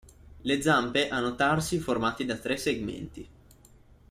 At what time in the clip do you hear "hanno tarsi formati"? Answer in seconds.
1.09-2.25